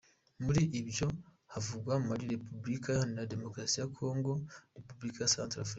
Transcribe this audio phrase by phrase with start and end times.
[0.43, 1.07] Muri ibyo
[1.53, 4.31] havugwa Mali, repubulika Iharanira Demokarasi ya Congo,
[4.77, 5.69] Repubulika ya Centrafrika,….